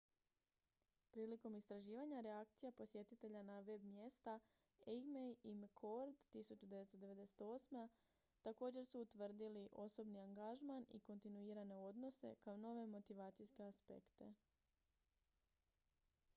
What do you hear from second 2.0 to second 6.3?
reakcija posjetitelja na web-mjesta eighmey i mccord